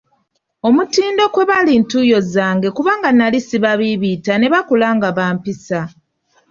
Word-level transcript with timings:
Omutindo 0.67 1.23
kwe 1.33 1.43
bali 1.49 1.73
ntuuyo 1.81 2.19
zange 2.33 2.67
kubanga 2.77 3.09
nnali 3.11 3.39
sibabiibiita 3.47 4.33
ne 4.37 4.47
bakula 4.53 4.87
nga 4.95 5.09
bampisa. 5.17 5.81